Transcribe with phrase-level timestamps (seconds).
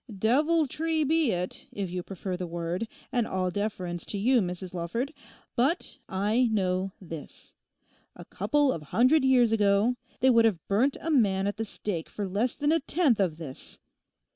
[0.17, 5.13] Deviltry be it, if you prefer the word, and all deference to you, Mrs Lawford.
[5.55, 11.45] But I know this—a couple of hundred years ago they would have burnt a man
[11.45, 13.77] at the stake for less than a tenth of this.